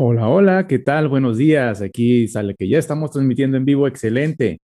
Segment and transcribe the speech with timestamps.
[0.00, 1.08] Hola, hola, ¿qué tal?
[1.08, 1.82] Buenos días.
[1.82, 3.88] Aquí sale que ya estamos transmitiendo en vivo.
[3.88, 4.60] Excelente.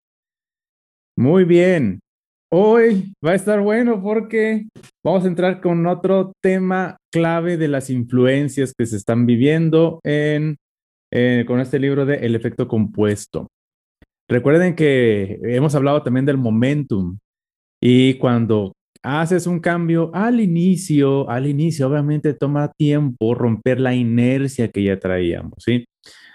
[1.16, 1.98] Muy bien.
[2.52, 4.68] Hoy va a estar bueno porque
[5.02, 10.56] vamos a entrar con otro tema clave de las influencias que se están viviendo en,
[11.12, 13.48] eh, con este libro de El efecto compuesto.
[14.30, 17.18] Recuerden que hemos hablado también del momentum
[17.82, 18.72] y cuando
[19.04, 24.98] haces un cambio al inicio, al inicio obviamente toma tiempo romper la inercia que ya
[24.98, 25.84] traíamos, ¿sí?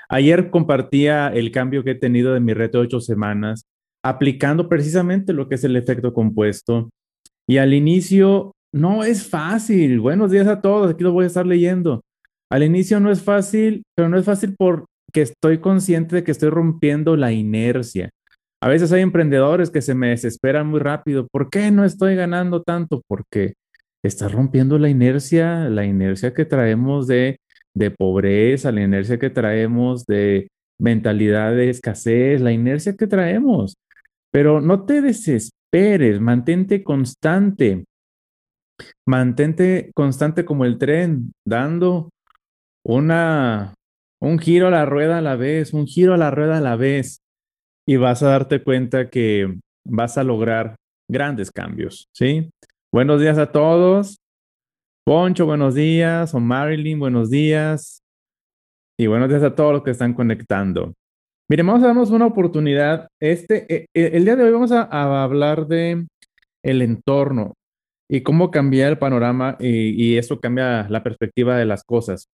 [0.07, 3.65] Ayer compartía el cambio que he tenido de mi reto de ocho semanas,
[4.03, 6.89] aplicando precisamente lo que es el efecto compuesto.
[7.47, 9.99] Y al inicio no es fácil.
[9.99, 12.01] Buenos días a todos, aquí lo voy a estar leyendo.
[12.51, 16.49] Al inicio no es fácil, pero no es fácil porque estoy consciente de que estoy
[16.49, 18.09] rompiendo la inercia.
[18.61, 21.27] A veces hay emprendedores que se me desesperan muy rápido.
[21.27, 23.01] ¿Por qué no estoy ganando tanto?
[23.07, 23.53] Porque
[24.03, 27.39] estás rompiendo la inercia, la inercia que traemos de,
[27.73, 33.77] de pobreza, la inercia que traemos de mentalidad de escasez, la inercia que traemos.
[34.31, 37.85] Pero no te desesperes, mantente constante.
[39.05, 42.09] Mantente constante como el tren, dando
[42.83, 43.73] una,
[44.21, 46.75] un giro a la rueda a la vez, un giro a la rueda a la
[46.75, 47.19] vez
[47.89, 50.75] y vas a darte cuenta que vas a lograr
[51.09, 52.47] grandes cambios, ¿sí?
[52.93, 54.17] Buenos días a todos.
[55.03, 56.35] Poncho, buenos días.
[56.35, 58.01] O Marilyn, buenos días.
[58.95, 60.93] Y buenos días a todos los que están conectando.
[61.49, 63.07] Miren, vamos a darnos una oportunidad.
[63.19, 64.83] Este, eh, eh, el día de hoy vamos a,
[65.23, 66.05] hablar de
[66.63, 67.55] el entorno
[68.07, 72.27] y cómo cambiar el panorama y, y eso cambia la perspectiva de las cosas.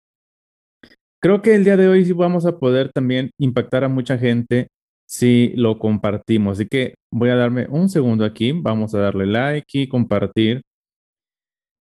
[1.22, 4.66] Creo que el día de hoy sí vamos a poder también impactar a mucha gente
[5.06, 6.58] si lo compartimos.
[6.58, 10.62] Así que voy a darme un segundo aquí, vamos a darle like y compartir.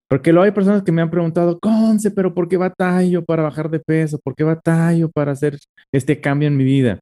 [0.09, 3.69] Porque luego hay personas que me han preguntado, Conce, pero ¿por qué batallo para bajar
[3.69, 4.19] de peso?
[4.23, 5.57] ¿Por qué batallo para hacer
[5.91, 6.99] este cambio en mi vida?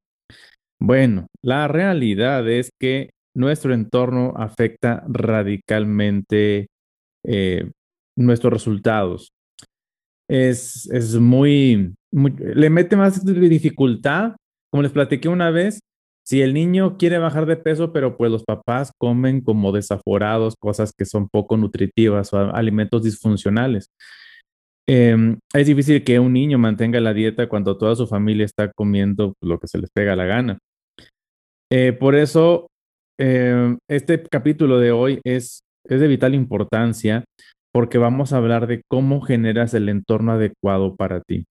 [0.79, 6.67] Bueno, la realidad es que nuestro entorno afecta radicalmente
[7.25, 7.69] eh,
[8.17, 9.31] nuestros resultados.
[10.29, 14.35] Es, es muy, muy, le mete más dificultad.
[14.71, 15.81] Como les platiqué una vez,
[16.31, 20.93] si el niño quiere bajar de peso, pero pues los papás comen como desaforados cosas
[20.97, 23.87] que son poco nutritivas o alimentos disfuncionales.
[24.87, 29.33] Em, es difícil que un niño mantenga la dieta cuando toda su familia está comiendo
[29.41, 30.57] lo que se les pega la gana.
[31.69, 32.67] Eh, por eso,
[33.19, 37.25] em, este capítulo de hoy es, es de vital importancia
[37.73, 41.43] porque vamos a hablar de cómo generas el entorno adecuado para ti.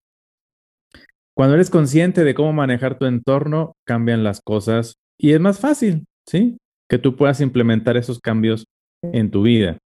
[1.35, 6.05] Cuando eres consciente de cómo manejar tu entorno, cambian las cosas y es más fácil,
[6.27, 6.57] ¿sí?
[6.89, 8.65] Que tú puedas implementar esos cambios
[9.03, 9.77] en tu vida.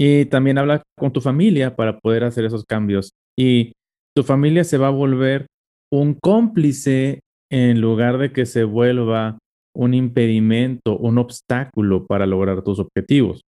[0.00, 3.10] Y también habla con tu familia para poder hacer esos cambios.
[3.36, 3.72] Y
[4.16, 5.46] tu familia se va a volver
[5.92, 7.20] un cómplice
[7.50, 9.38] en lugar de que se vuelva
[9.74, 13.42] un impedimento, un obstáculo para lograr tus objetivos.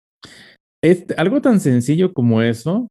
[1.17, 2.87] algo tan sencillo como eso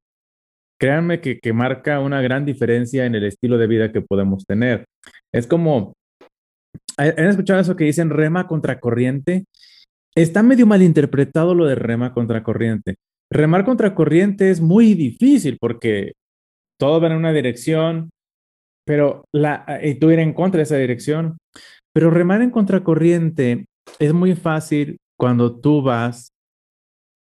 [0.78, 4.87] créanme que, que marca una gran diferencia en el estilo de vida que podemos tener.
[5.33, 5.94] Es como,
[6.97, 9.44] ¿han escuchado eso que dicen rema contra corriente?
[10.15, 12.97] Está medio malinterpretado lo de rema contra corriente.
[13.31, 16.12] Remar contra corriente es muy difícil porque
[16.78, 18.11] todo va en una dirección,
[18.87, 21.37] pero la, y tú ir en contra de esa dirección.
[21.93, 23.67] Pero remar en contracorriente
[23.99, 26.31] es muy fácil cuando tú vas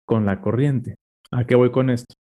[0.06, 0.96] con la corriente.
[1.32, 2.19] ¿A qué voy con esto?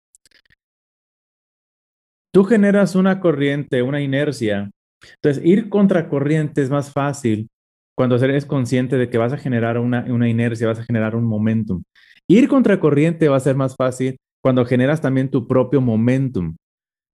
[2.37, 4.71] Tú generas una corriente, una inercia.
[5.15, 7.49] Entonces, ir contra corriente es más fácil
[7.97, 11.25] cuando eres consciente de que vas a generar una, una inercia, vas a generar un
[11.25, 11.83] momentum.
[12.29, 16.57] Ir contra corriente va a ser más fácil cuando generas también tu propio momentum.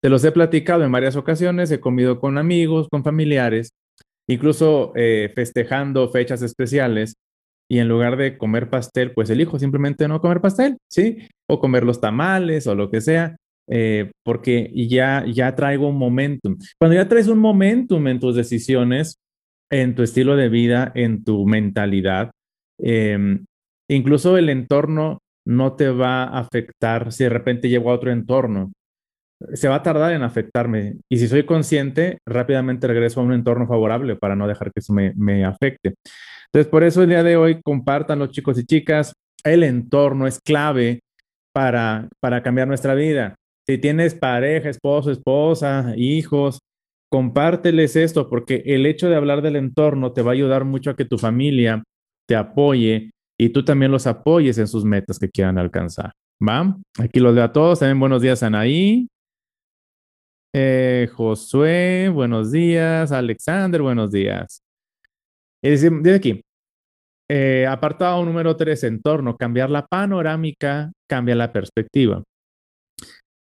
[0.03, 3.71] Te los he platicado en varias ocasiones, he comido con amigos, con familiares,
[4.28, 7.15] incluso eh, festejando fechas especiales
[7.71, 11.28] y en lugar de comer pastel, pues elijo simplemente no comer pastel, ¿sí?
[11.49, 13.37] O comer los tamales o lo que sea.
[13.69, 16.59] Eh, porque ya, ya traigo un momentum.
[16.78, 19.19] Cuando ya traes un momentum en tus decisiones,
[19.70, 22.31] en tu estilo de vida, en tu mentalidad,
[22.79, 23.44] em,
[23.88, 28.73] incluso el entorno no te va a afectar si de repente llego a otro entorno.
[29.55, 30.99] Se va a tardar en afectarme.
[31.11, 34.93] Y si soy consciente, rápidamente regreso a un entorno favorable para no dejar que eso
[34.93, 35.94] me, me afecte.
[36.47, 40.38] Entonces, por eso el día de hoy compartan los chicos y chicas, el entorno es
[40.41, 41.00] clave
[41.53, 43.35] para, para cambiar nuestra vida.
[43.73, 46.59] Si tienes pareja, esposo, esposa, hijos,
[47.11, 50.95] compárteles esto porque el hecho de hablar del entorno te va a ayudar mucho a
[50.95, 51.83] que tu familia
[52.29, 56.13] te apoye y tú también los apoyes en sus metas que quieran alcanzar.
[56.47, 56.77] ¿Va?
[56.99, 57.79] Aquí los veo a todos.
[57.79, 59.09] También buenos días, Anaí.
[60.55, 63.11] Eh, Josué, buenos días.
[63.11, 64.61] Alexander, buenos días.
[65.63, 66.43] Dice aquí,
[67.31, 72.23] eh, apartado número 3, entorno, cambiar la panorámica, cambia la perspectiva.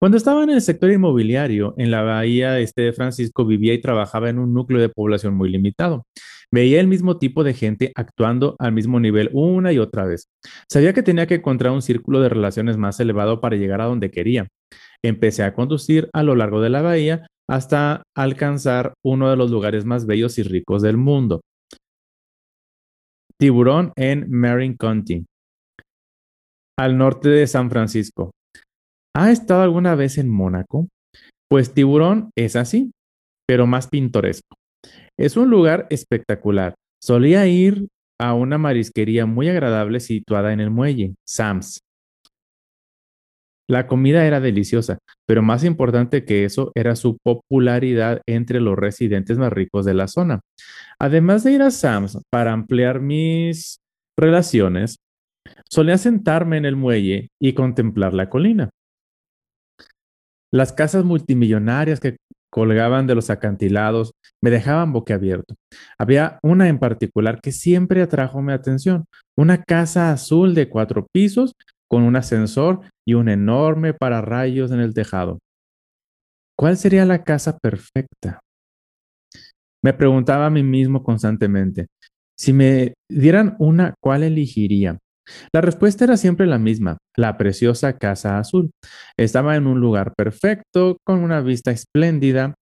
[0.01, 4.31] Cuando estaba en el sector inmobiliario, en la bahía este de Francisco, vivía y trabajaba
[4.31, 6.07] en un núcleo de población muy limitado.
[6.51, 10.31] Veía el mismo tipo de gente actuando al mismo nivel una y otra vez.
[10.71, 14.11] Sabía que tenía que encontrar un círculo de relaciones más elevado para llegar a donde
[14.11, 14.49] quería.
[15.03, 19.85] Empecé a conducir a lo largo de la bahía hasta alcanzar uno de los lugares
[19.85, 21.43] más bellos y ricos del mundo.
[23.39, 25.27] Tiburón en Marin County,
[26.79, 28.31] al norte de San Francisco.
[29.15, 30.89] ¿Ha estado alguna vez en Mónaco?
[31.49, 32.93] Pues Tiburón es así,
[33.47, 34.57] pero más pintoresco.
[35.19, 36.75] Es un lugar espectacular.
[37.03, 37.89] Solía ir
[38.21, 41.81] a una marisquería muy agradable situada en el muelle, Sam's.
[43.69, 49.39] La comida era deliciosa, pero más importante que eso era su popularidad entre los residentes
[49.39, 50.41] más ricos de la zona.
[50.99, 53.79] Además de ir a Sam's para ampliar mis
[54.19, 54.97] relaciones,
[55.71, 58.71] solía sentarme en el muelle y contemplar la colina.
[60.53, 62.17] Las casas multimillonarias que
[62.51, 64.13] colgaban de los acantilados
[64.43, 65.55] me dejaban boquiabierto.
[65.99, 69.05] Había una en particular que siempre atrajo mi atención,
[69.37, 71.53] una casa azul de cuatro pisos
[71.89, 75.39] con un ascensor y un enorme pararrayos en el tejado.
[76.57, 78.41] ¿Cuál sería la casa perfecta?
[79.83, 81.87] Me preguntaba a mí mismo constantemente,
[82.37, 84.99] si me dieran una, ¿cuál elegiría?
[85.53, 88.71] La respuesta era siempre la misma, la preciosa Casa Azul.
[89.17, 92.55] Estaba en un lugar perfecto, con una vista espléndida,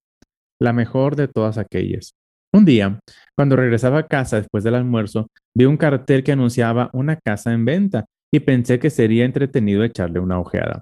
[0.61, 2.13] la mejor de todas aquellas.
[2.53, 3.01] Un día,
[3.37, 7.65] cuando regresaba a casa después del almuerzo, vi un cartel que anunciaba una casa en
[7.65, 10.81] venta y pensé que sería entretenido echarle una ojeada.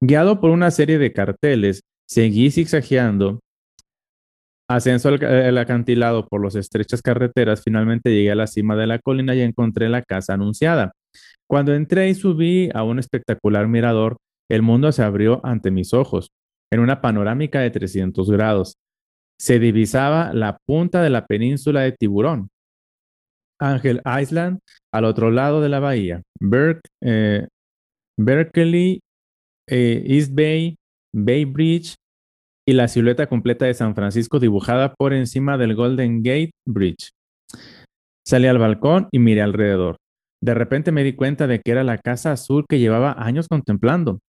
[0.00, 3.40] Guiado por una serie de carteles, seguí zigzagueando
[4.70, 9.34] Ascenso al, acantilado por las estrechas carreteras, finalmente llegué a la cima de la colina
[9.34, 10.92] y encontré la casa anunciada.
[11.48, 14.18] Cuando entré y subí a un espectacular mirador,
[14.50, 16.30] el mundo se abrió ante mis ojos,
[16.72, 18.76] en una panorámica de 300 grados.
[19.38, 22.48] Se divisaba la punta de la península de Tiburón,
[23.60, 24.60] Ángel Island,
[24.92, 26.22] al otro lado de la bahía,
[27.02, 27.46] eh,
[28.18, 29.00] Berkeley,
[29.68, 30.76] eh, East Bay,
[31.14, 31.94] Bay Bridge
[32.66, 37.10] y la silueta completa de San Francisco dibujada por encima del Golden Gate Bridge.
[38.26, 39.96] Salí al balcón y miré alrededor.
[40.42, 44.20] De repente me di cuenta de que era la casa azul que llevaba años contemplando.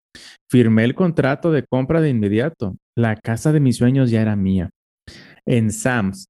[0.50, 2.76] Firmé el contrato de compra de inmediato.
[2.98, 4.70] La casa de mis sueños ya era mía.
[5.46, 6.26] En Sam's.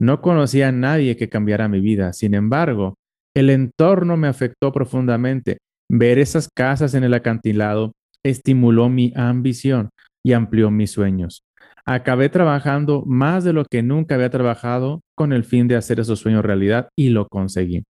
[0.00, 2.12] No conocía a nadie que cambiara mi vida.
[2.12, 2.96] Sin embargo,
[3.36, 5.58] el entorno me afectó profundamente.
[5.90, 7.92] Ver esas casas en el acantilado
[8.24, 9.90] estimuló mi ambición
[10.24, 11.44] y amplió mis sueños.
[11.84, 16.20] Acabé trabajando más de lo que nunca había trabajado con el fin de hacer esos
[16.20, 17.84] sueños realidad y lo conseguí.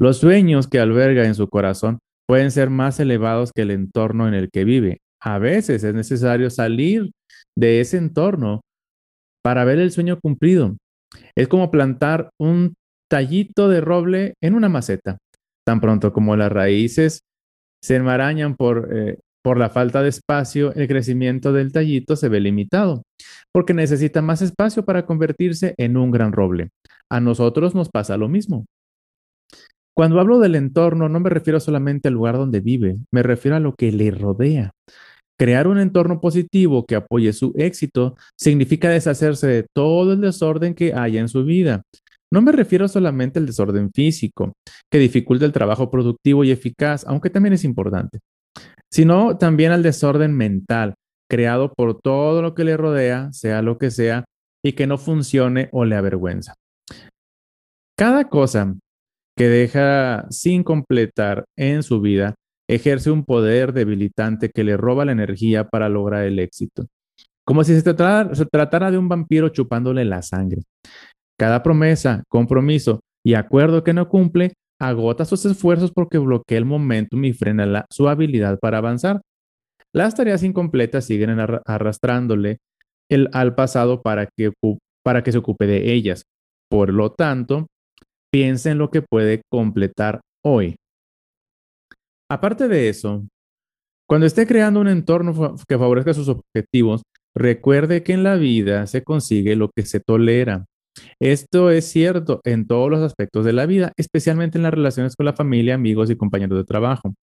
[0.00, 4.34] Los sueños que alberga en su corazón pueden ser más elevados que el entorno en
[4.34, 4.98] el que vive.
[5.20, 7.10] A veces es necesario salir
[7.56, 8.60] de ese entorno
[9.42, 10.76] para ver el sueño cumplido.
[11.36, 12.74] Es como plantar un
[13.08, 15.18] tallito de roble en una maceta.
[15.66, 17.20] Tan pronto como las raíces
[17.82, 22.40] se enmarañan por eh, por la falta de espacio, el crecimiento del tallito se ve
[22.40, 23.04] limitado,
[23.54, 26.70] porque necesita más espacio para convertirse en un gran roble.
[27.08, 28.66] A nosotros nos pasa lo mismo.
[29.96, 33.60] Cuando hablo del entorno, no me refiero solamente al lugar donde vive, me refiero a
[33.60, 34.72] lo que le rodea.
[35.38, 40.94] Crear un entorno positivo que apoye su éxito significa deshacerse de todo el desorden que
[40.94, 41.82] haya en su vida.
[42.32, 44.52] No me refiero solamente al desorden físico,
[44.90, 48.18] que dificulta el trabajo productivo y eficaz, aunque también es importante
[48.90, 50.94] sino también al desorden mental,
[51.30, 54.24] creado por todo lo que le rodea, sea lo que sea,
[54.64, 56.54] y que no funcione o le avergüenza.
[57.98, 58.74] Cada cosa
[59.36, 62.34] que deja sin completar en su vida
[62.68, 66.86] ejerce un poder debilitante que le roba la energía para lograr el éxito.
[67.44, 70.62] Como si se tratara, de un vampiro chupándole la sangre.
[71.38, 77.24] Cada promesa, compromiso y acuerdo que no cumple agota sus esfuerzos porque bloquea el momentum
[77.24, 79.20] y frena su habilidad para avanzar.
[79.92, 82.58] Las tareas incompletas siguen arrastrándole
[83.32, 86.24] al pasado para que se ocupe de ellas.
[86.68, 87.68] Por lo tanto,
[88.32, 90.76] piensa en lo que puede completar hoy.
[92.30, 93.24] Aparte de eso,
[94.08, 97.02] cuando esté creando un entorno que favorezca sus objetivos,
[97.34, 100.64] recuerde que en la vida se consigue lo que se tolera.
[101.20, 105.26] Esto es cierto en todos los aspectos de la vida, especialmente en las relaciones con
[105.26, 107.14] la familia, amigos y compañeros de trabajo.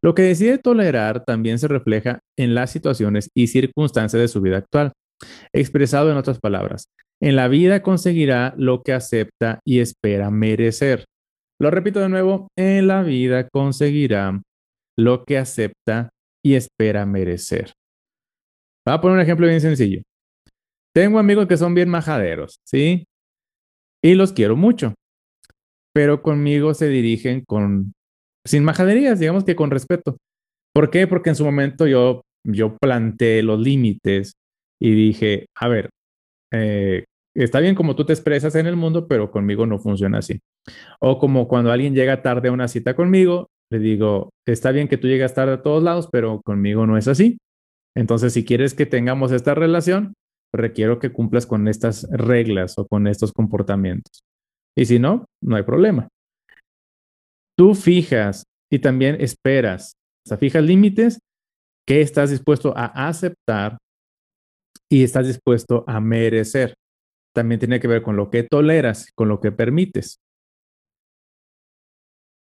[0.00, 4.58] Lo que decide tolerar también se refleja en las situaciones y circunstancias de su vida
[4.58, 4.92] actual.
[5.52, 6.88] Expresado en otras palabras,
[7.20, 11.04] en la vida conseguirá lo que acepta y espera merecer.
[11.60, 14.42] Lo repito de nuevo, en la vida conseguirá
[14.98, 16.10] lo que acepta
[16.44, 17.72] y espera merecer.
[18.86, 20.02] Voy a poner un ejemplo bien sencillo.
[20.94, 23.04] Tengo amigos que son bien majaderos, ¿sí?
[24.02, 24.94] Y los quiero mucho,
[25.92, 27.92] pero conmigo se dirigen con,
[28.44, 30.16] sin majaderías, digamos que con respeto.
[30.74, 31.06] ¿Por qué?
[31.06, 34.34] Porque en su momento yo, yo planteé los límites
[34.80, 35.90] y dije, a ver,
[36.52, 40.40] eh, está bien como tú te expresas en el mundo, pero conmigo no funciona así.
[41.00, 44.96] O como cuando alguien llega tarde a una cita conmigo, le digo, está bien que
[44.96, 47.38] tú llegas tarde a todos lados, pero conmigo no es así.
[47.96, 50.14] Entonces, si quieres que tengamos esta relación,
[50.54, 54.22] requiero que cumplas con estas reglas o con estos comportamientos.
[54.76, 56.08] Y si no, no hay problema.
[57.58, 59.94] Tú fijas y también esperas,
[60.26, 61.18] o sea, fijas límites
[61.86, 63.78] que estás dispuesto a aceptar
[64.90, 66.74] y estás dispuesto a merecer.
[67.34, 70.18] También tiene que ver con lo que toleras, con lo que permites.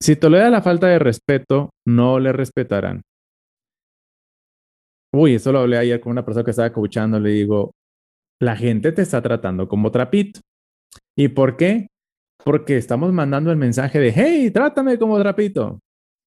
[0.01, 3.01] Si tolera la falta de respeto, no le respetarán.
[5.13, 7.19] Uy, eso lo hablé ayer con una persona que estaba escuchando.
[7.19, 7.71] Le digo,
[8.41, 10.41] la gente te está tratando como trapito.
[11.17, 11.87] ¿Y por qué?
[12.43, 15.79] Porque estamos mandando el mensaje de, hey, trátame como trapito.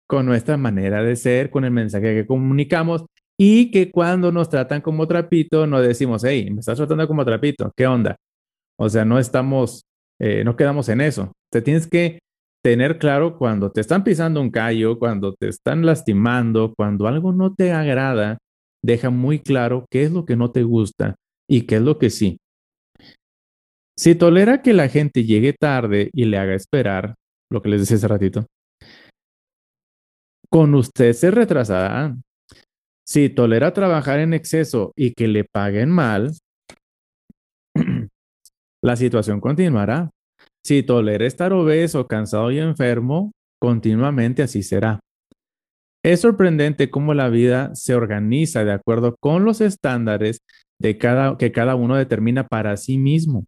[0.07, 3.07] Con nuestra manera de ser, con el mensaje que comunicamos
[3.39, 7.73] y que cuando nos tratan como trapito, no decimos, hey, me estás tratando como trapito,
[7.77, 8.17] ¿qué onda?
[8.79, 9.85] O sea, no estamos,
[10.21, 11.33] eh, no quedamos en eso.
[11.53, 12.19] Te tienes que
[12.65, 17.55] tener claro cuando te están pisando un callo, cuando te están lastimando, cuando algo no
[17.55, 18.39] te agrada,
[18.83, 21.17] deja muy claro qué es lo que no te gusta
[21.49, 22.39] y qué es lo que sí.
[23.97, 27.15] Si tolera que la gente llegue tarde y le haga esperar,
[27.51, 28.47] lo que les decía hace ratito,
[30.51, 32.17] con usted se retrasará.
[33.07, 36.33] Si tolera trabajar en exceso y que le paguen mal,
[38.83, 40.11] la situación continuará.
[40.65, 45.01] Si tolera estar obeso, cansado y enfermo, continuamente así será.
[46.03, 50.39] Es sorprendente cómo la vida se organiza de acuerdo con los estándares
[50.81, 53.47] que cada uno determina para sí mismo.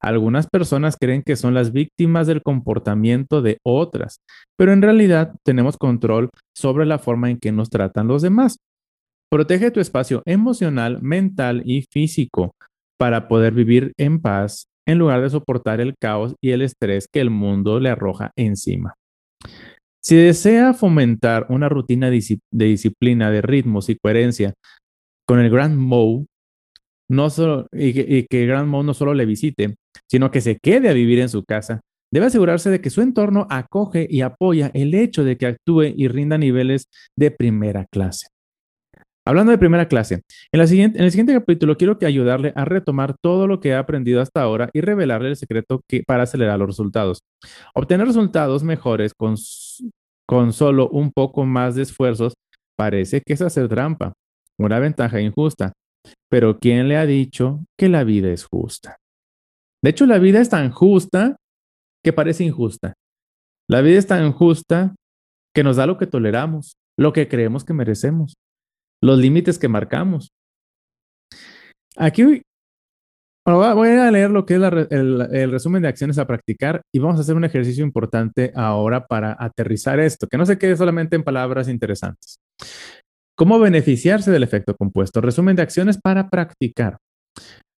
[0.00, 4.20] Algunas personas creen que son las víctimas del comportamiento de otras,
[4.56, 8.58] pero en realidad tenemos control sobre la forma en que nos tratan los demás.
[9.32, 12.54] Protege tu espacio emocional, mental y físico
[12.98, 17.20] para poder vivir en paz en lugar de soportar el caos y el estrés que
[17.20, 18.92] el mundo le arroja encima.
[20.04, 24.52] Si desea fomentar una rutina de disciplina, de ritmos y coherencia
[25.26, 26.26] con el Grand Mo,
[27.08, 29.76] no solo, y, que, el Grand Mo no solo le visite,
[30.10, 31.80] sino que se quede a vivir en su casa,
[32.12, 36.08] debe asegurarse de que su entorno acoge y apoya el hecho de que actúe y
[36.08, 36.84] rinda niveles
[37.16, 38.26] de primera clase.
[39.24, 43.60] Hablando de primera clase, en, el siguiente capítulo quiero que ayudarle a retomar todo lo
[43.60, 47.20] que ha aprendido hasta ahora y revelarle el secreto que, para acelerar los resultados.
[47.72, 49.36] Obtener resultados mejores con,
[50.26, 52.34] con solo un poco más de esfuerzos
[52.76, 54.12] parece que es hacer trampa,
[54.58, 55.72] una ventaja injusta.
[56.28, 58.96] Pero ¿quién le ha dicho que la vida es justa?
[59.84, 61.36] De hecho, la vida es tan justa
[62.04, 62.94] que parece injusta.
[63.70, 64.96] La vida es tan justa
[65.54, 68.34] que nos da lo que toleramos, lo que creemos que merecemos
[69.02, 70.32] los límites que marcamos.
[71.96, 72.22] Aquí
[73.44, 77.22] voy a leer lo que es el, resumen de acciones a practicar y vamos a
[77.22, 81.68] hacer un ejercicio importante ahora para aterrizar esto, que no se quede solamente en palabras
[81.68, 82.36] interesantes.
[83.36, 85.20] ¿Cómo beneficiarse del efecto compuesto?
[85.20, 86.98] Resumen de acciones para practicar.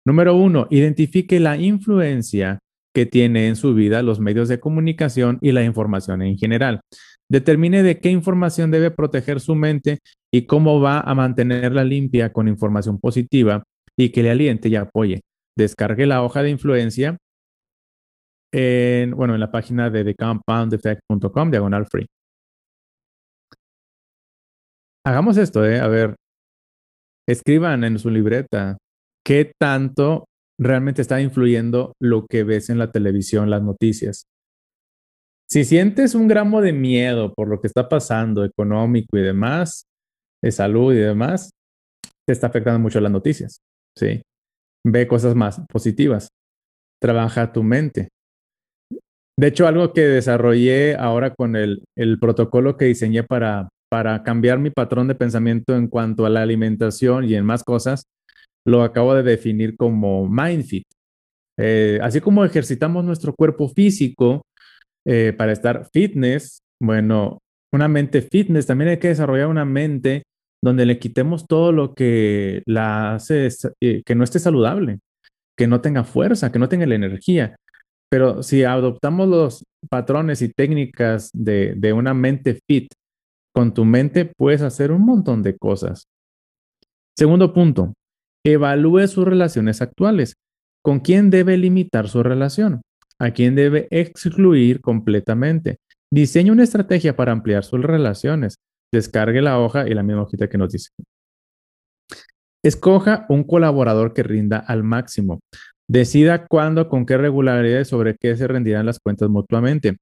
[0.07, 2.59] Número uno, identifique la influencia
[2.95, 6.81] que tiene en su vida los medios de comunicación y la información en general.
[7.35, 9.99] Determine de qué información debe proteger su mente
[10.33, 13.65] y cómo va a mantenerla limpia con información positiva
[13.99, 15.23] y que le aliente y apoye.
[15.59, 17.17] Descargue la hoja de influencia
[18.53, 22.07] en, bueno, en la página de thecompoundeffect.com, diagonal free.
[25.05, 25.81] Hagamos esto, ¿eh?
[25.81, 26.15] A ver,
[27.29, 28.79] escriban en su libreta
[29.27, 30.27] qué tanto
[30.57, 34.23] realmente está influyendo lo que ves en la televisión, las noticias.
[35.49, 39.87] Si sientes un gramo de miedo por lo que está pasando económico y demás,
[40.43, 41.51] de salud y demás,
[42.27, 43.61] te está afectando mucho las noticias.
[43.97, 44.23] ¿sí?
[44.87, 46.29] Ve cosas más positivas.
[47.01, 48.09] Trabaja tu mente.
[49.39, 54.59] De hecho, algo que desarrollé ahora con el, el protocolo que diseñé para, para cambiar
[54.59, 58.05] mi patrón de pensamiento en cuanto a la alimentación y en más cosas,
[58.67, 60.87] lo acabo de definir como MindFit.
[61.59, 64.43] Eh, así como ejercitamos nuestro cuerpo físico
[65.07, 67.39] eh, para estar fitness, bueno,
[67.73, 70.23] una mente fitness, también hay que desarrollar una mente
[70.63, 73.49] donde le quitemos todo lo que la hace,
[73.81, 75.01] eh, que no esté saludable,
[75.59, 77.57] que no tenga fuerza, que no tenga la energía.
[78.11, 82.89] Pero si adoptamos los patrones y técnicas de, de una mente fit,
[83.55, 86.07] con tu mente puedes hacer un montón de cosas.
[87.17, 87.95] Segundo punto,
[88.45, 90.35] evalúe sus relaciones actuales.
[90.83, 92.83] ¿Con quién debe limitar su relación?
[93.21, 95.79] ¿A quién debe excluir completamente?
[96.11, 98.59] Diseñe una estrategia para ampliar sus relaciones.
[98.93, 100.91] Descargue la hoja y la misma hojita que nos dice.
[102.63, 105.41] Escoja un colaborador que rinda al máximo.
[105.89, 109.99] Decida cuándo, con qué regularidad y sobre qué se rendirán las cuentas mutuamente.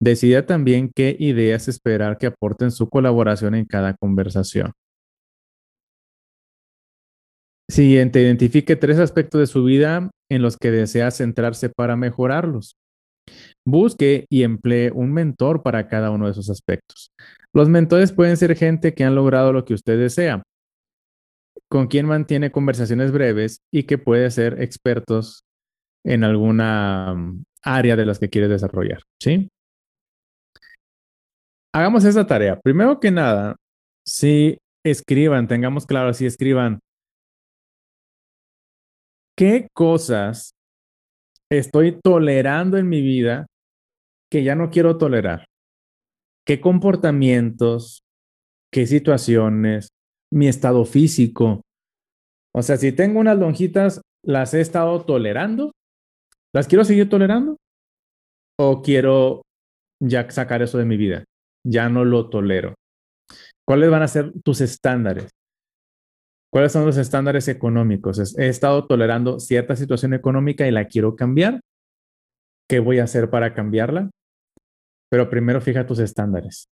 [0.00, 4.72] Decida también qué ideas esperar que aporten su colaboración en cada conversación.
[7.68, 12.76] Siguiente, identifique tres aspectos de su vida en los que desea centrarse para mejorarlos.
[13.64, 17.10] Busque y emplee un mentor para cada uno de esos aspectos.
[17.54, 20.42] Los mentores pueden ser gente que han logrado lo que usted desea,
[21.70, 25.44] con quien mantiene conversaciones breves y que puede ser expertos
[26.04, 29.48] en alguna mm, área de las que quiere desarrollar, ¿sí?
[31.72, 32.60] Hagamos esa tarea.
[32.60, 33.56] Primero que nada,
[34.06, 36.80] si escriban, tengamos claro, si escriban
[39.36, 40.54] ¿Qué cosas
[41.50, 43.46] estoy tolerando en mi vida
[44.30, 45.46] que ya no quiero tolerar?
[46.46, 48.02] ¿Qué comportamientos,
[48.72, 49.88] qué situaciones,
[50.32, 51.62] mi estado físico?
[52.54, 55.72] O sea, si tengo unas lonjitas, las he estado tolerando,
[56.54, 57.56] ¿las quiero seguir tolerando?
[58.60, 59.42] ¿O quiero
[60.00, 61.24] ya sacar eso de mi vida?
[61.66, 62.74] Ya no lo tolero.
[63.66, 65.30] ¿Cuáles van a ser tus estándares?
[66.54, 68.38] ¿Cuáles son los estándares económicos?
[68.38, 71.58] He estado tolerando cierta situación económica y la quiero cambiar.
[72.70, 74.08] ¿Qué voy a hacer para cambiarla?
[75.10, 76.68] Pero primero fija tus estándares,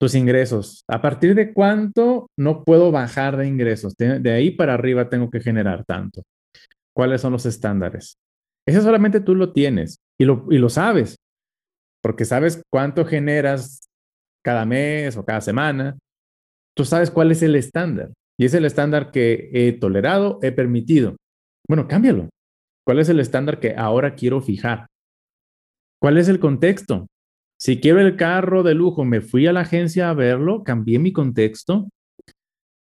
[0.00, 0.82] tus ingresos.
[0.88, 3.94] ¿A partir de cuánto no puedo bajar de ingresos?
[3.98, 6.22] De ahí para arriba tengo que generar tanto.
[6.96, 8.16] ¿Cuáles son los estándares?
[8.66, 11.16] Ese solamente tú lo tienes y lo, y lo sabes,
[12.02, 13.90] porque sabes cuánto generas
[14.42, 15.98] cada mes o cada semana.
[16.74, 18.10] Tú sabes cuál es el estándar.
[18.40, 21.14] Y es el estándar que he tolerado, he permitido.
[21.68, 22.30] Bueno, cámbialo.
[22.86, 24.86] ¿Cuál es el estándar que ahora quiero fijar?
[26.00, 27.06] ¿Cuál es el contexto?
[27.60, 31.12] Si quiero el carro de lujo, me fui a la agencia a verlo, cambié mi
[31.12, 31.90] contexto,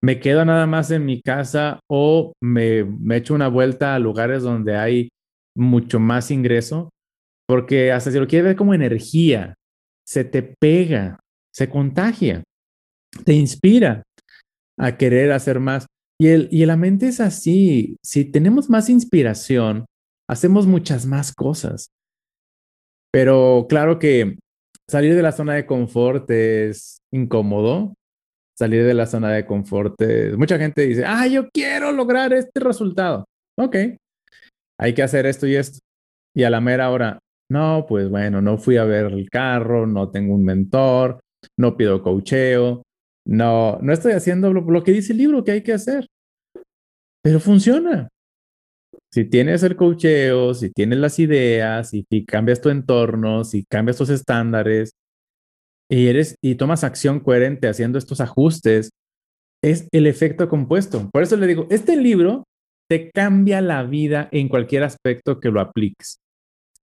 [0.00, 4.44] me quedo nada más en mi casa o me, me echo una vuelta a lugares
[4.44, 5.08] donde hay
[5.56, 6.90] mucho más ingreso,
[7.48, 9.54] porque hasta si lo quieres ver como energía,
[10.06, 11.18] se te pega,
[11.52, 12.44] se contagia,
[13.24, 14.04] te inspira
[14.82, 15.86] a querer hacer más.
[16.20, 17.96] Y, el, y la mente es así.
[18.04, 19.86] Si tenemos más inspiración,
[20.28, 21.90] hacemos muchas más cosas.
[23.12, 24.38] Pero claro que
[24.88, 27.94] salir de la zona de confort es incómodo.
[28.58, 30.36] Salir de la zona de confort es...
[30.36, 33.24] Mucha gente dice, ah, yo quiero lograr este resultado.
[33.58, 33.76] Ok,
[34.78, 35.78] hay que hacer esto y esto.
[36.34, 37.18] Y a la mera hora,
[37.50, 41.20] no, pues bueno, no fui a ver el carro, no tengo un mentor,
[41.58, 42.82] no pido cocheo,
[43.24, 46.08] no, no estoy haciendo lo, que dice el libro que hay que hacer,
[47.22, 48.08] pero funciona.
[49.12, 54.08] Si tienes el cocheo, si tienes las ideas, si cambias tu entorno, si cambias tus
[54.08, 54.92] estándares
[55.90, 58.90] y eres y tomas acción coherente haciendo estos ajustes,
[59.62, 61.10] es el efecto compuesto.
[61.12, 62.44] Por eso le digo, este libro
[62.88, 66.18] te cambia la vida en cualquier aspecto que lo apliques.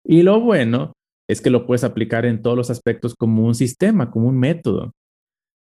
[0.06, 0.94] Y lo bueno
[1.28, 4.94] es que lo puedes aplicar en todos los aspectos como un sistema, como un método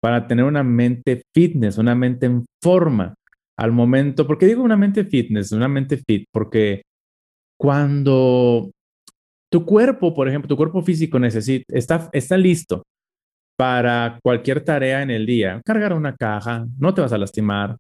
[0.02, 3.16] para tener una mente fitness, una mente en forma
[3.58, 4.28] al momento.
[4.28, 6.26] ¿Por qué digo una mente fitness, una mente fit?
[6.32, 6.84] Porque
[7.60, 8.72] cuando
[9.52, 12.84] tu cuerpo, por ejemplo, tu cuerpo físico necesita, está, está listo
[13.58, 17.78] para cualquier tarea en el día, cargar una caja, no te vas a lastimar,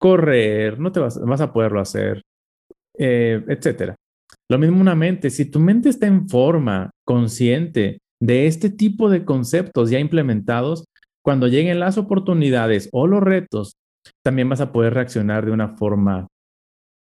[0.00, 2.22] correr, no te vas, vas a poderlo hacer,
[2.98, 3.94] eh, etcétera.
[4.50, 9.24] Lo mismo una mente, si tu mente está en forma, consciente de este tipo de
[9.24, 10.84] conceptos ya implementados,
[11.24, 13.74] cuando lleguen las oportunidades o los retos,
[14.22, 16.26] también vas a poder reaccionar de una forma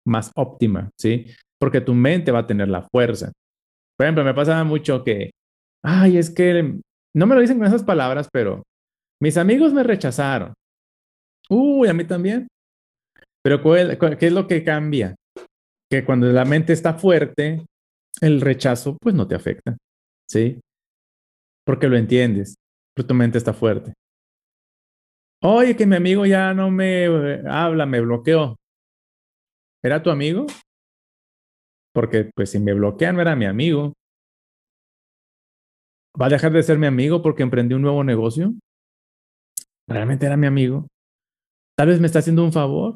[0.05, 1.27] más óptima, ¿sí?
[1.59, 3.31] Porque tu mente va a tener la fuerza.
[3.97, 5.31] Por ejemplo, me pasaba mucho que,
[5.83, 6.79] ay, es que
[7.15, 8.63] no me lo dicen con esas palabras, pero
[9.21, 10.53] mis amigos me rechazaron.
[11.49, 12.47] Uy, a mí también.
[13.43, 15.15] Pero ¿qué es lo que cambia?
[15.89, 17.65] Que cuando la mente está fuerte,
[18.21, 19.77] el rechazo pues no te afecta,
[20.29, 20.59] ¿sí?
[21.65, 22.55] Porque lo entiendes,
[22.95, 23.93] pero tu mente está fuerte.
[25.43, 28.57] Oye, que mi amigo ya no me eh, habla, me bloqueó.
[29.83, 30.45] ¿Era tu amigo?
[31.93, 33.93] Porque pues si me bloquean no era mi amigo.
[36.19, 38.53] ¿Va a dejar de ser mi amigo porque emprendí un nuevo negocio?
[39.87, 40.87] ¿Realmente era mi amigo?
[41.75, 42.95] tal vez me está haciendo un favor.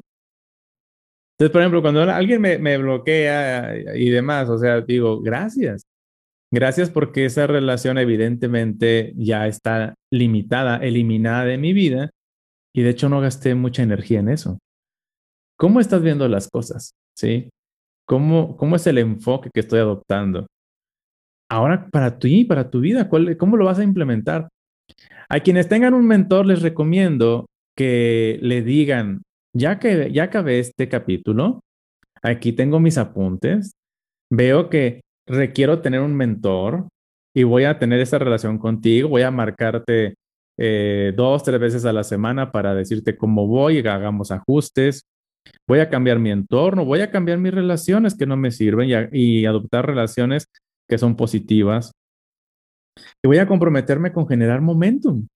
[1.33, 5.87] Entonces, por ejemplo, cuando alguien me, me bloquea y demás, o sea, digo, gracias.
[6.51, 12.11] Gracias porque esa relación evidentemente ya está limitada, eliminada de mi vida
[12.75, 14.59] y de hecho no gasté mucha energía en eso.
[15.57, 16.91] ¿Cómo estás viendo las cosas?
[17.17, 17.49] ¿Sí?
[18.05, 20.45] ¿Cómo, cómo es el enfoque que estoy adoptando?
[21.49, 23.07] Ahora, para ti, para tu vida,
[23.37, 24.49] ¿cómo lo vas a implementar?
[25.29, 27.45] A quienes tengan un mentor, les recomiendo
[27.77, 29.21] que le digan,
[29.55, 31.61] ya que ya acabé este capítulo,
[32.21, 33.71] aquí tengo mis apuntes,
[34.29, 36.89] veo que requiero tener un mentor
[37.33, 40.15] y voy a tener esa relación contigo, voy a marcarte
[40.57, 45.03] eh, dos, tres veces a la semana para decirte cómo voy, hagamos ajustes,
[45.67, 49.41] voy a cambiar mi entorno, voy a cambiar mis relaciones que no me sirven y,
[49.41, 50.47] y adoptar relaciones
[50.87, 51.91] que son positivas.
[53.23, 55.27] Y voy a comprometerme con generar momentum.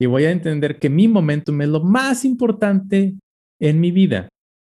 [0.00, 3.14] Y voy a entender que mi momentum es lo más importante
[3.60, 4.28] en mi vida.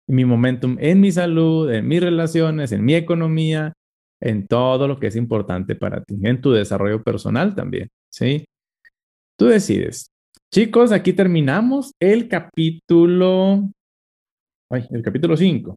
[0.08, 3.72] Mi momentum en mi salud, en mis relaciones, en mi economía,
[4.20, 8.44] en todo lo que es importante para ti, en tu desarrollo personal también, ¿sí?
[9.42, 10.06] Tú decides.
[10.54, 13.72] Chicos, aquí terminamos el capítulo,
[14.70, 15.74] el capítulo 5.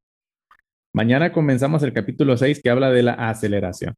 [0.93, 3.95] Mañana comenzamos el capítulo 6 que habla de la aceleración.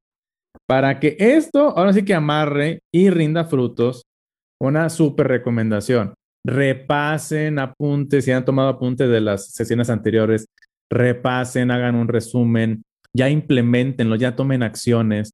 [0.65, 4.03] Para que esto ahora sí que amarre y rinda frutos,
[4.57, 6.13] una súper recomendación.
[6.45, 10.45] Repasen apuntes, si han tomado apuntes de las sesiones anteriores,
[10.89, 15.31] repasen, hagan un resumen, ya implementenlo, ya tomen acciones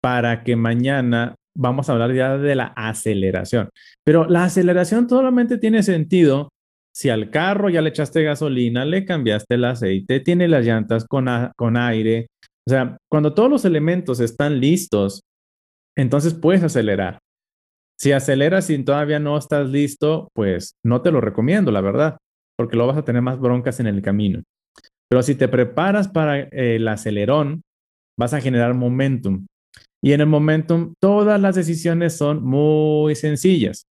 [0.00, 3.68] para que mañana vamos a hablar ya de la aceleración.
[4.04, 6.48] Pero la aceleración solamente tiene sentido
[6.94, 11.26] si al carro ya le echaste gasolina, le cambiaste el aceite, tiene las llantas con,
[11.56, 12.26] con aire.
[12.66, 15.22] O sea, cuando todos los elementos están listos,
[15.96, 17.18] entonces puedes acelerar.
[17.98, 22.18] Si aceleras y todavía no estás listo, pues no te lo recomiendo, la verdad,
[22.58, 24.42] porque lo vas a tener más broncas en el camino.
[25.08, 27.62] Pero si te preparas para el acelerón,
[28.18, 29.46] vas a generar momentum.
[30.02, 33.86] Y en el momentum, todas las decisiones son muy sencillas.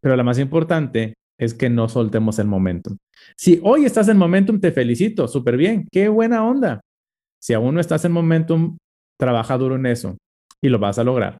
[0.00, 2.96] Pero la más importante es que no soltemos el momentum.
[3.36, 6.80] Si hoy estás en momentum, te felicito, súper bien, qué buena onda.
[7.40, 8.78] Si aún no estás en momentum,
[9.18, 10.16] trabaja duro en eso
[10.62, 11.38] y lo vas a lograr.